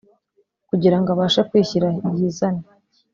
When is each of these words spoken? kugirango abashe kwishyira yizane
kugirango 0.69 1.09
abashe 1.15 1.41
kwishyira 1.49 1.87
yizane 2.17 2.63